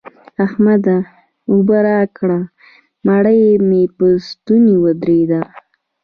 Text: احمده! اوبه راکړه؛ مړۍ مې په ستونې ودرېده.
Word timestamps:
احمده! 0.45 0.97
اوبه 1.51 1.77
راکړه؛ 1.89 2.39
مړۍ 3.07 3.41
مې 3.67 3.83
په 3.95 4.05
ستونې 4.27 4.75
ودرېده. 4.83 5.41